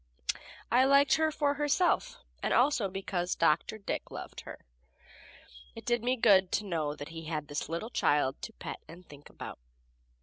[0.71, 3.77] I liked her for herself, and also because Dr.
[3.77, 4.65] Dick loved her.
[5.75, 9.05] It did me good to know that he had this little child to pet and
[9.05, 9.59] think about.